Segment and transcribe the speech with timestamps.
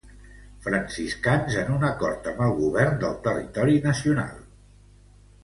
[0.67, 4.43] Franciscans en un acord amb el govern del territori nacional.